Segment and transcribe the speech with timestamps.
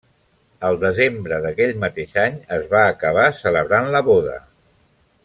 [0.69, 4.39] Al desembre d'aquell mateix any es va acabar celebrant la boda.